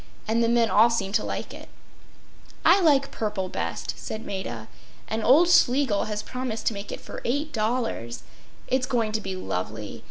And 0.27 0.43
the 0.43 0.49
men 0.49 0.71
all 0.71 0.89
seem 0.89 1.11
to 1.11 1.23
like 1.23 1.53
it.” 1.53 1.69
“I 2.65 2.81
like 2.81 3.11
purple 3.11 3.49
best,” 3.49 3.93
said 3.99 4.25
Maida. 4.25 4.67
“And 5.07 5.23
old 5.23 5.47
Schlegel 5.47 6.05
has 6.05 6.23
promised 6.23 6.65
to 6.65 6.73
make 6.73 6.91
it 6.91 6.99
for 7.01 7.21
$8. 7.21 8.21
It’s 8.67 8.85
going 8.87 9.11
to 9.11 9.21
be 9.21 9.35
lovely. 9.35 9.99